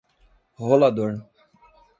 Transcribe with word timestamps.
Rolador 0.57 1.29